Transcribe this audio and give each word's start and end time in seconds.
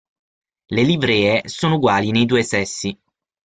Le 0.71 0.81
livree 0.81 1.43
sono 1.47 1.75
uguali 1.75 2.09
nei 2.09 2.25
due 2.25 2.41
sessi. 2.41 2.99